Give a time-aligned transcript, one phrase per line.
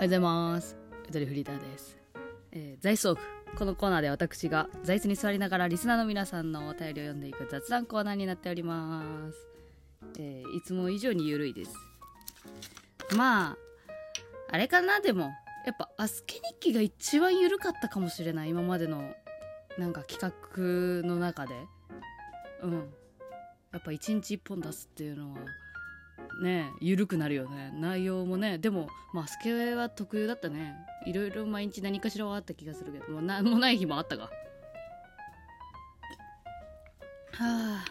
[0.00, 0.78] おはようございます。
[1.10, 1.98] エドリフリーターです。
[2.52, 3.20] えー、座椅子オフ。
[3.54, 9.36] このコーナーで私が座椅子に座りながらリスナーの皆さんのお便りを読んでいく雑談コーナーになっております。
[10.18, 11.74] えーいつも以上にゆるいです。
[13.14, 13.56] まあ、
[14.50, 15.24] あれかな、でも。
[15.66, 18.48] やっぱ、アスケ日記が一番緩かったかもしれない。
[18.48, 19.14] 今までの、
[19.76, 21.54] なんか企画の中で。
[22.62, 22.72] うん。
[23.70, 25.40] やっぱ一日一本出すっていうのは、
[26.42, 27.72] ね緩くなるよね。
[27.74, 28.58] 内容もね。
[28.58, 30.74] でもまあスケは特有だったね。
[31.06, 33.12] いろいろ毎日何かしらはあった気がするけど。
[33.12, 34.30] もう何もない日もあったがは
[37.40, 37.84] あ。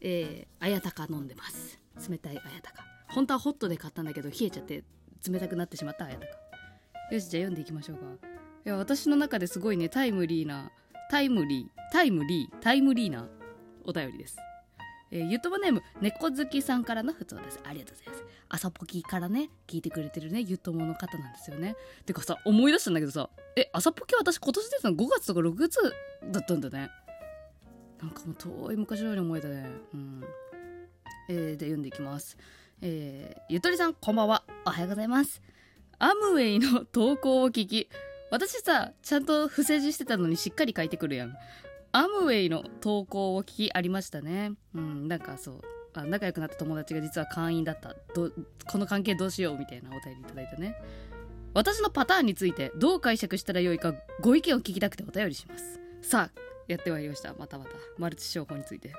[0.00, 1.78] えー、綾鷹飲んでます。
[2.08, 4.84] 冷たい綾鷹本当はホットで買ったんだけど冷えちゃって
[5.28, 6.26] 冷たくなってしまった綾鷹
[7.12, 8.02] よしじゃあ読んでいきましょうか。
[8.66, 10.70] いや私の中ですごいねタイムリーな
[11.10, 13.26] タイムリータイムリータイムリーな
[13.84, 14.36] お便りです。
[15.10, 17.60] えー、ゆとばネーム猫好きさんからの普通です。
[17.64, 18.24] ありがとうございます。
[18.48, 21.76] 朝ポキからね聞いてくれてるねゆともの方なんですよね。
[22.04, 25.78] てかさ思い出したんだけどさえ朝ポキ私今年出たの5月とか6月
[26.30, 26.90] だったんだね。
[28.00, 29.70] なんかもう遠い昔のように思えたね。
[29.94, 30.24] うん。
[31.28, 32.36] えー、で読んでいきます。
[32.82, 34.44] えー、ゆとりさんこんばんは。
[34.64, 35.40] おはようございます。
[35.98, 37.88] アムウェイの投稿を聞き
[38.30, 41.34] 私さちゃんと不正字してたのにしっかり書いてくるやん。
[41.96, 44.52] アムウェイの投稿を聞きありましたね。
[44.74, 45.60] うん、なんかそう。
[45.94, 47.96] あ仲良くなった友達が実は会員だった。
[48.14, 48.30] ど
[48.66, 50.76] この関係どうしようみたいなお便りいただいてね。
[51.54, 55.80] 私のパターンについてどう解釈したらよいかご意見を聞きたくてお便りします。
[56.02, 57.32] さあやってまいりました。
[57.32, 57.70] またまた。
[57.96, 58.92] マルチ商法について。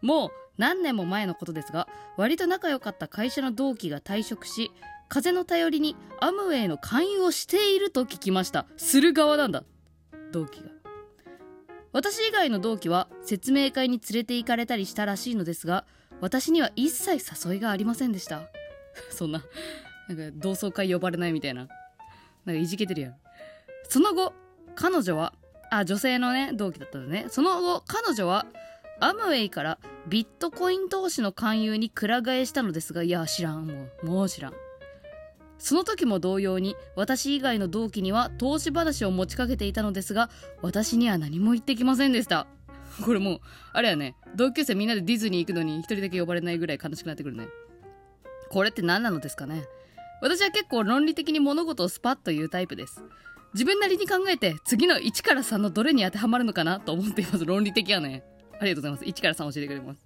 [0.00, 4.72] もう何年も前のことですが割と仲良かった会社の同期が退職し
[5.08, 8.66] 風の頼りにアムウェイの勧誘をしていると聞きました。
[8.76, 9.62] する側なんだ。
[10.32, 10.71] 同期が。
[11.92, 15.84] 私以外の同期は説明会に連れて行かれたりしたらしいのですが
[16.20, 18.42] 私には一切誘いがありませんでした。
[19.10, 19.42] そんな
[20.08, 21.68] なんか同窓会呼ばれないみたいな。
[22.44, 23.16] なんかいじけてるやん。
[23.88, 24.32] その後
[24.74, 25.34] 彼女は
[25.70, 27.26] あ女性のね同期だったんだね。
[27.28, 28.46] その後彼女は
[29.00, 34.54] アムウェイからビットコイン投資の勧誘にくら替えしたのですがいや知らんもうもう知らん。
[35.62, 40.28] その時も同様に私以外の同期には投資話を持ちかけていたのですが
[40.60, 42.48] 私には何も言ってきませんでした。
[43.06, 43.40] これもう
[43.72, 47.46] あれやね同級生みんなでディズニー行くのに一人だけ呼ばれないぐらい悲しくなってくるね。
[48.50, 49.64] これって何なのですかね。
[50.20, 53.00] 私は結構論理的に物事をスパッと言うタイプです。
[53.54, 57.44] 自分なりに考えて次の1から3のどれに当てはまるのかなと思っています。
[57.44, 58.24] 論理的やね。
[58.58, 59.04] ありがとうございます。
[59.04, 60.00] 1から3教えてくれます。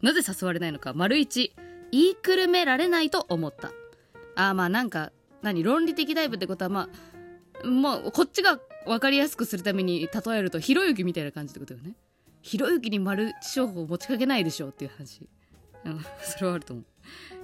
[0.00, 0.94] なぜ誘われないのか。
[0.94, 1.52] 丸1
[1.92, 3.72] 言いくるめられないと思った。
[4.36, 6.88] あまあなんか何論理的タイプってことはま
[7.62, 11.94] あまあこっちが分かりやすくするために例えるとひろゆきみたいな感じってことよね。
[12.42, 15.28] ひろゆきにマルチ商法を持ちかけないでしょうっていう話。
[15.84, 16.04] うん。
[16.22, 16.82] それはあると思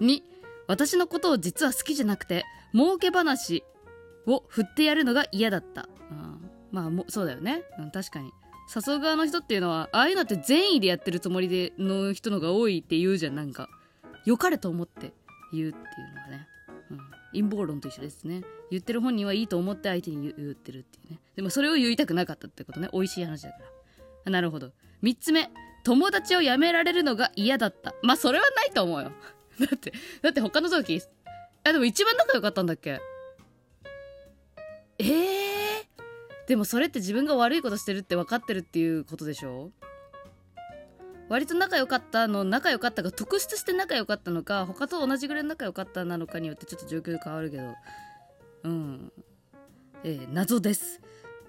[0.00, 0.04] う。
[0.04, 0.22] 2
[0.69, 3.62] 私のことを実は好きじゃなくて儲け話
[4.26, 8.32] を振ってやるのが嫌だった、うん、まあもそうだよね、うん、確かに。
[8.74, 13.68] 誘う側の人っていうのはああいうのって善意でやってるつもりでの人のが多いって言うじゃんなんか。
[14.26, 15.12] 良かれと思って
[15.53, 16.48] 言うっていうのがね、
[17.36, 18.42] 陰謀論と一緒ですね。
[18.70, 21.20] 言ってる本人はいいと思って相手に言ってるっていうね。
[21.36, 22.88] でもそれを言いたくなかったってことね。
[22.92, 23.58] 美味しい話だか
[24.24, 24.32] ら。
[24.32, 24.72] なるほど。
[25.02, 25.50] 3つ目。
[25.84, 27.94] 友達を辞められるのが嫌だった。
[28.02, 29.12] まあそれはないと思うよ。
[29.60, 29.92] だって
[30.22, 31.00] だって他の同期
[31.64, 33.00] あでも一番仲良かったんだっけ。
[34.98, 35.86] えー、
[36.48, 39.70] でもそれって自分が悪いことしてるって分かってるっていうことでしょ？
[41.28, 47.75] 割と仲良かったの仲良かったが特筆して仲良かったのか他と同じぐらい仲良かったなのかによってちょっと状況変わるけど。
[48.64, 49.12] うん。
[50.04, 51.00] えー、謎です。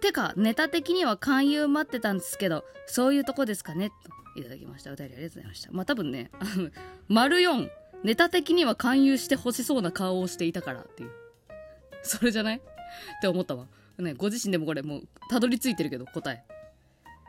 [0.01, 3.91] てかネタ的には勧誘待ってたんですけどそういうとこですかね？
[4.33, 4.91] といただきました。
[4.91, 5.71] お便りありがとうございました。
[5.71, 6.69] まあ多分ねあの
[7.07, 7.69] 丸4
[8.03, 11.11] ネタ的には勧誘してほしそうな顔をしていたからっていう。
[12.03, 12.57] それじゃない？
[12.57, 12.61] っ
[13.21, 13.66] て思ったわ。
[13.97, 16.43] ねご自身でもこれもうたどり着いてるけど答え。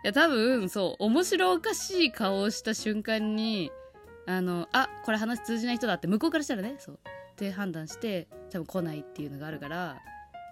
[0.04, 3.70] や多分そう面白おかしい顔をした瞬間に
[4.26, 9.96] あのあこれ話通じない人だって向こうからしたらねそうって判断して多分来ないっていうのがあるから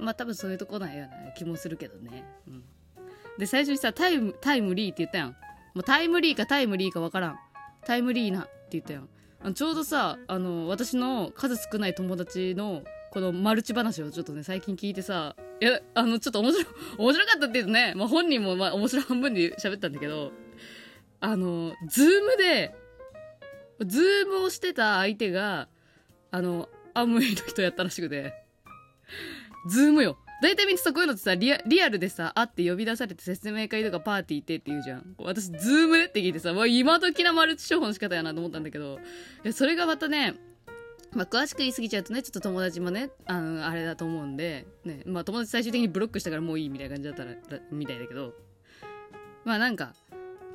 [0.01, 2.65] まあ多分そういうとこなんやな気もするけどね、うん、
[3.39, 5.37] で最初にさタイムタイムリーって言ったやん。
[5.75, 7.39] もうタイムリーかタイムリーか分からん。
[7.85, 9.09] タイムリーなって言ったやん。
[9.43, 12.83] あのちょうどさあの私の数少ない友達の
[13.17, 16.69] このマルチ話をちょっとね最近聞いてさいやあのちょっと面白
[17.03, 20.35] 面白かったって言うとね、まあ、本人もまあ面白半分で喋ったんだけど
[21.21, 22.75] あのズームで
[23.87, 25.69] ズームをしてた相手が
[26.31, 28.35] あのアムウェイの人やったらしくて
[29.71, 30.19] ズームよ。
[30.43, 35.15] 大体みんなさこういうのってさリアリアルでさ会って呼び出されて説明会とかパーティー行ってって言うじゃん。
[35.17, 38.99] 私ズームでって聞いてさわ今時なマルチ商法の仕方やなと思ったんだけど
[39.43, 40.35] いやそれがまたね
[41.17, 48.35] まあ、詳しく言い過ぎちゃうとね、ちょっと友達もね、あの、あれだと思うんで、ね、まあ友達最終的にブロックしたからもういいみたいな感じだったら、みたいだけど、
[49.45, 49.95] まあなんか、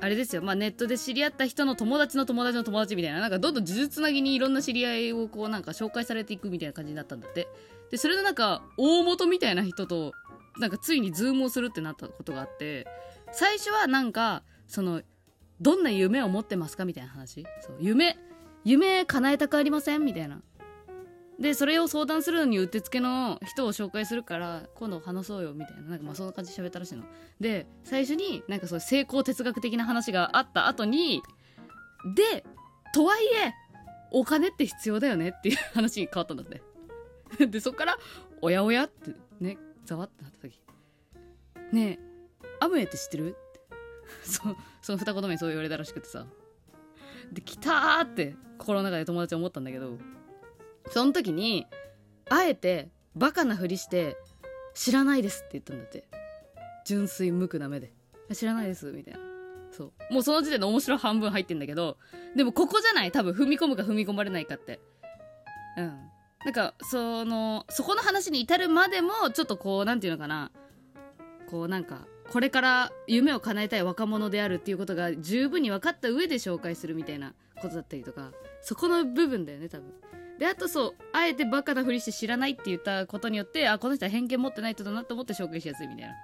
[0.00, 7.48] あれですよ、まあネットで知り合った人の友達の友達の友達みたいな、なんかどんどん数珠つなぎにいろんな知り合いをこうなんか紹介されていくみたいな感じになったんだって。
[7.90, 10.12] で、それでなんか、大元みたいな人と、
[10.58, 12.86] なんかついにズームをするってなったことがあって、
[13.32, 15.02] 最初はなんか、その、
[15.60, 17.46] どんな夢を持ってますかみたいな話。
[17.60, 18.18] そう、夢、
[18.64, 20.42] 夢叶えたくありませんみたいな。
[21.40, 25.82] でそれを相談するのにうってつけの人を紹介するから今度話そうよみたいな。
[25.82, 27.04] なんかまあそんな感じで喋ったらしいの。
[27.40, 31.22] で最初になんかそう成功哲学的な話があった後に
[32.14, 32.44] で
[32.94, 33.54] とはいえ
[34.10, 36.62] お金って必要だよねっていう話に変わったんだって。
[37.46, 37.98] でそっから
[38.42, 40.60] おやおやってねざわってなった時。
[41.72, 43.30] ねえアムウェイって知ってる？
[43.30, 43.60] って。
[44.22, 44.42] そ
[44.82, 46.26] その二言目にそう言われたらしくてさ。
[47.32, 49.98] で来たーって心の中で友達思ったんだけど。
[50.90, 51.66] その時に
[52.28, 54.16] あえてバカなふりして
[54.74, 56.04] 知らないですって言ったんだって。
[56.84, 57.92] 純粋無垢な目で。
[58.32, 59.20] 知らないですみたいな。
[59.70, 60.12] そう。
[60.12, 61.96] もうその時点で面白半分入ってんだけど
[62.36, 63.12] でもここじゃない？
[63.12, 64.80] 多分踏み込むか踏み込まれないかって。
[65.76, 65.98] うん。
[66.44, 70.50] なんかそのそこの話に至るまでもちょっとこう何て言うのかな。
[71.48, 78.32] こうなんかこれから夢を叶えたい若者であるっていうことが十分に分かった上で紹介するみたいなことだったりとか
[78.62, 79.92] そこの部分だよね多分。
[80.38, 86.14] であとそうあえてバカなふりして知らないって言ったことによってあこの人は偏見持ってない人だなと思って紹介しやすいみたいな。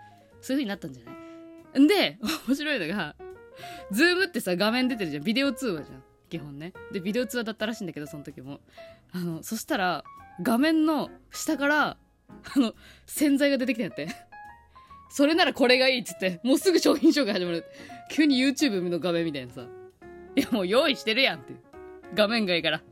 [0.40, 1.12] そういう風になったんじゃな
[1.76, 1.80] い？
[1.80, 2.18] んで
[2.48, 3.16] 面白いのが
[3.90, 5.24] ズームってさ画面出てるじゃん。
[5.24, 6.02] ビデオ通話じゃん。
[6.30, 6.72] 基本ね。
[6.92, 8.60] でビデオ通話だったらしいんだけどその時も。
[9.12, 10.04] あのそしたら
[10.42, 11.96] 画面の下から
[12.54, 12.74] あの
[13.06, 14.08] 洗剤が出てきたんやって。
[15.10, 17.64] それならこれがいいっつってもうすぐ商品紹介始まる。
[18.10, 19.66] 急に YouTube の画面みたいなさ。
[20.36, 21.54] いやもう用意してるやんって
[22.14, 22.82] 画面がいいから。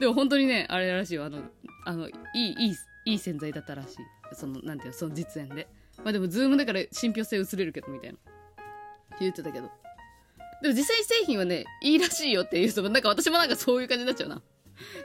[0.00, 1.24] でも本当にね、あれらしいよ。
[1.24, 1.42] あの、
[1.84, 2.74] あの、いい、いい、
[3.04, 3.96] いい洗剤だったらしい。
[4.34, 5.68] その、なんていうの、その実演で。
[5.98, 8.18] まあでも、ズームだから信憑性薄れるけど、みたいな。
[9.20, 9.70] 言ってたけど。
[10.62, 14.42] でも実際製品はね、いいらしいよっていう人も、なんか私もなんかそういう感じになっちゃうな。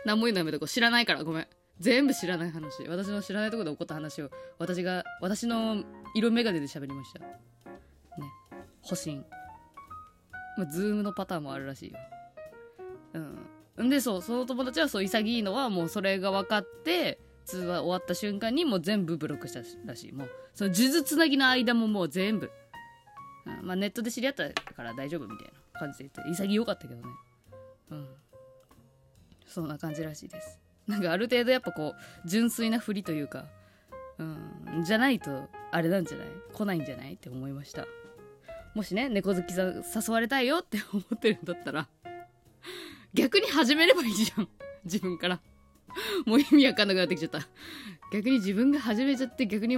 [0.05, 0.67] 何も言うのやめとこう。
[0.67, 1.47] 知らないから、ごめん。
[1.79, 2.87] 全部知らない話。
[2.87, 4.29] 私の知らないところで起こった話を、
[4.59, 5.83] 私が、私の
[6.15, 7.19] 色眼鏡で喋りました。
[7.19, 7.25] ね。
[8.81, 9.17] 保身。
[10.57, 11.97] まあ、ズームのパターンもあるらしいよ。
[13.13, 13.52] うん。
[13.81, 22.51] んでそうその友達はそう潔いのはもうそれが分かって通話終わった瞬間にもう全部ブロックしたらしいもうその数珠つなぎの間ももう全部、
[23.45, 27.07] うん、まあネットで知り合ったから大丈夫みたいな感じで言って潔かったけどね。
[27.91, 28.07] うん。
[29.47, 30.59] そんな感じらしいです。
[30.87, 33.45] なんかある程度やっぱこう純粋なふりというか
[34.19, 36.27] うんじゃないとあれなんじゃない？
[36.53, 37.13] 来ないんじゃない？
[37.13, 37.85] って思いました。
[38.75, 41.87] もしね猫好きさ誘われたいよって思ってるんだったら
[43.13, 44.49] 逆に始めればいいじゃん。
[44.85, 45.41] 自分から。
[46.25, 47.39] もう意味わかんなくなってきちゃった。
[48.11, 49.77] 逆に自分が始めちゃって逆に、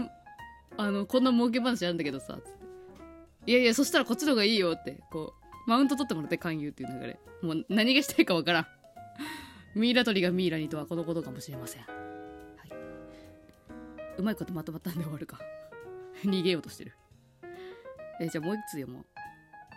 [0.77, 2.65] あの、こんな儲け話あるんだけどさ、つって。
[3.47, 5.33] いやいや、そしたらこっちの方がいいよって、こ
[5.67, 7.19] う、マウント取ってもらって勧誘っていう流れ。
[7.41, 8.67] もう何がしたいかわからん。
[9.75, 11.81] ミイラ取りがミイラにとはこのことかもしれません。
[11.81, 12.71] はい。
[14.17, 15.39] うまいことまとまったんで終わるか。
[16.23, 16.93] 逃げようとしてる。
[18.19, 19.05] えじゃあもう一つ読もう。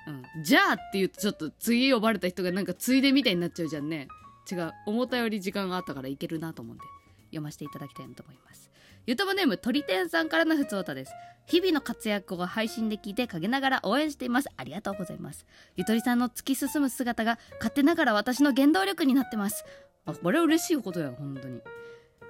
[0.09, 4.09] うん、じゃあって言うとちょっと次呼ばれた人がなんかついでみたいになっちゃうじゃんね。
[4.51, 4.73] 違う。
[4.87, 6.85] 思ったより時間があったからいけるなと思うんで
[7.27, 8.71] 読ませていただきたいなと思います。
[9.07, 11.13] ゆとばネーム鳥天さんからのふつおたです。
[11.47, 14.49] 日々の活躍を配信で聞いて陰ながら応援しています。
[14.57, 15.47] ありがとうございます。
[15.77, 19.65] ゆとりさんの突き進む姿が勝手ながら私の原動力になってます。
[20.05, 21.61] あこれは嬉しいことや本当に。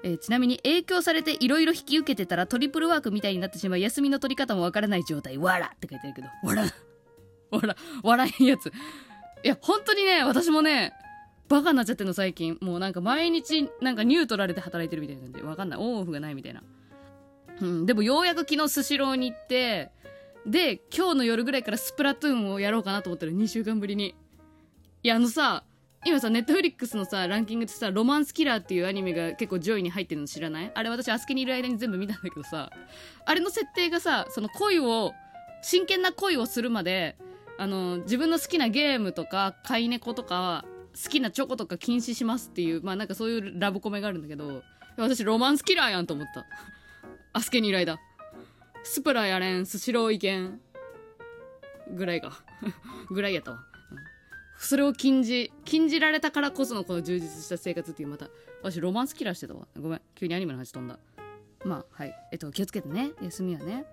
[0.04, 5.36] えー、ちなみに影響されていろいろ引き受けてたらトリプルワークみたいになってしまい休みの取り方もわからない状態。
[5.38, 6.28] わらって書いてあるけど。
[6.44, 6.64] わら。
[7.50, 8.72] 笑、 笑えんやつ。
[9.42, 10.92] いや、本当にね、私もね、
[11.48, 12.58] バカになっちゃってんの最近。
[12.60, 15.78] もうなんか毎日、なんかニュートラルで働いてるみたいな感じで、わかんない。
[15.78, 16.62] オンオフがないみたいな。
[17.60, 19.90] うん、でもようやく昨日スシローに行って、
[20.46, 24.14] で、今日の夜ぐらいからスプラトゥーンをやろうかなと思ったら2週間ぶりに。
[25.02, 25.64] いや、あのさ、
[26.04, 30.70] 今さ、ネットフリックスのさ、ランキングでさ、ロマンスキラーっていうアニメが結構上位に入ってるの知らない？
[30.72, 32.70] あれ私、アスケにいる間に全部見たんだけどさ、
[33.24, 35.12] あれの設定がさ、その恋を、
[35.60, 37.16] 真剣な恋をするまで、
[37.58, 40.64] あの自分の好きなゲームとか飼い猫とか
[41.04, 44.62] 好きなチョコとか禁止しますっていうまあなんかそういうラブコメがあるんだけど
[44.96, 46.46] 私ロマンスキラーやんと思った。
[47.32, 48.00] アスケに依頼だ
[48.82, 50.60] スプラやれんスシローいけん
[51.92, 52.42] ぐらいか
[53.10, 53.64] ぐらいやったわ、
[54.58, 58.28] それを禁じ禁じられたからこそのこの充実した生活っていうまた
[58.62, 59.68] 私ロマンスキラーしてたわ。
[59.78, 60.00] ごめん。
[60.14, 60.98] 急にアニメの話飛んだ。
[61.64, 62.14] まあはい。
[62.32, 63.12] えっと気をつけてね。
[63.22, 63.84] 休みはね。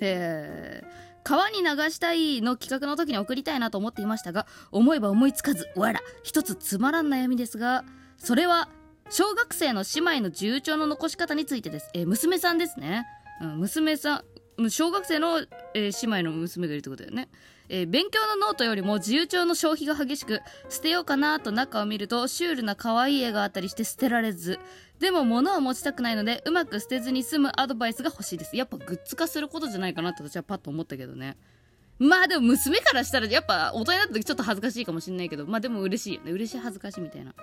[0.00, 7.84] えー川に流したいの企画の時に送りたいなと思っていましたが思えば思いつかずわら一つつまらん悩みですが
[8.16, 8.68] それは
[9.08, 13.06] 小学生の姉妹の自由帳の残し方についてです、えー娘さんですね、
[13.40, 14.24] うん、娘さん
[14.68, 15.40] 小学生の、
[15.74, 17.28] えー姉妹の娘がいるってことだよね、
[17.68, 24.58] えー勉強のノートよりも自由帳の消費が激しく捨てようかなと中を見るとシュールな可愛い絵があったりして捨てられず。
[25.00, 28.56] でも物を持ちたくないのでうまく捨てずに済むアドバイスが欲しいです。
[28.56, 31.36] やっぱグッズ化することじゃないかなって私はパッと思ったけどね。
[31.98, 36.32] まあでも娘からしたらやっぱ大人になった時ちょっと恥ずかしいかもしんないけどまあでも嬉しいよね。
[36.32, 37.34] 嬉しい恥ずかしいみたいな。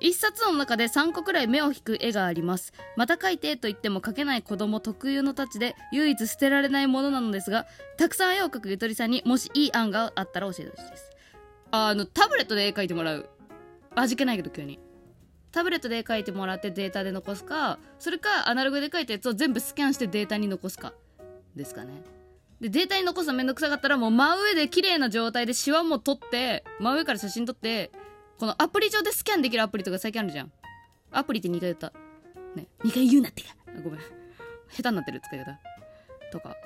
[0.00, 2.72] 一冊の中で3個くらい目を引く絵があります。
[2.96, 11.10] また描いてと言っても描けない子供特有のタッチで唯一捨てられないものなのですがたくさん絵を描くゆとりさんにもしいい案があったら教えてほしいです。
[11.70, 13.28] あのタブレットで絵描いてもらう。
[13.94, 14.78] 味気ないけど急に。
[15.50, 20.92] タブレットで絵描いてもらってデータで残すかそれかアナログで描いたやつを全部スキャンしてデータに残すか
[21.56, 22.02] ですかね。
[22.60, 27.90] でデータに残すのめんどくさかったらもう真上で綺麗な状態でシワも撮って真上から写真撮って
[28.38, 30.52] このアプリ上でスキャンできるアプリとか最近あるじゃん。
[31.10, 31.92] アプリって2回言った。
[32.54, 32.68] ね。
[32.84, 33.48] 2回言うなってか。
[33.82, 34.00] ごめん。
[34.70, 35.58] 下手になってる使い方
[36.30, 36.56] とか。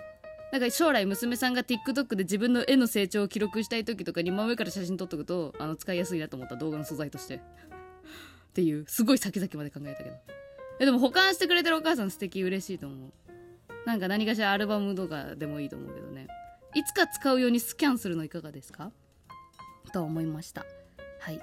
[0.52, 7.36] なんか将来娘さんが TikTok で自分の絵の成長を記録したい時とかに真上から写真撮っとくとあの使いやすいなと思った動画の素材として。
[7.36, 7.40] っ
[8.52, 10.16] ていうすごい先々まで考えたけど。
[10.78, 13.12] えでも保管してくれてるお母さん素敵嬉しいと思う。
[13.86, 16.26] なんか何かしらアルバムとかでもいいと思うけどね。
[16.74, 18.92] いつか使うようにスキャンするのいかがですか？
[19.92, 20.66] と思いました。
[21.20, 21.40] はい。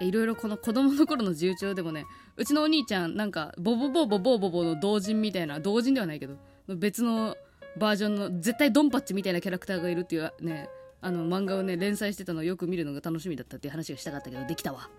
[0.00, 6.36] いろいろこの子供の頃の自由帳でもねうちのお兄ちゃんなんかボボボボボボボの同人みたいな同人ではないけど
[6.68, 7.36] 別の
[7.76, 10.68] バージョンの絶対ドンパッチみたいなキャラクターがいるっていうね
[11.00, 14.90] あの漫画をね連載してたのをよく見るのが楽しみだったっていう話がしたかったけどできたわ。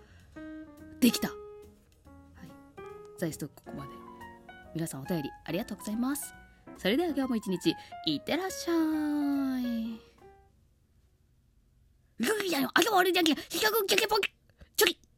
[1.00, 1.28] できた。
[1.28, 1.38] はい。
[3.18, 3.90] ザイストここまで。
[4.74, 6.34] 皆さんお便りありがとうございます。
[6.78, 7.74] それでは今日も一日
[8.06, 8.72] いってらっしゃ
[9.60, 10.10] い。
[12.20, 14.30] ルギじゃん、あと俺だけ、比較キャケポキ、
[14.80, 15.09] チョキ。